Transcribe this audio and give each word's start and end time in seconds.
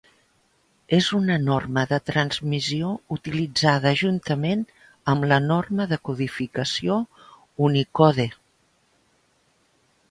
És 0.99 1.09
una 1.17 1.33
norma 1.41 1.83
de 1.91 1.99
transmissió 2.09 2.89
utilitzada 3.17 3.91
juntament 4.01 4.65
amb 5.15 5.29
la 5.33 5.41
norma 5.51 5.89
de 5.93 6.01
codificació 6.09 6.99
Unicode. 7.69 8.29